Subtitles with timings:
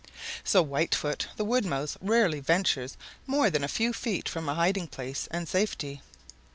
[0.43, 4.87] So Whitefoot the Wood Mouse rarely ventures more than a few feet from a hiding
[4.87, 6.01] place and safety.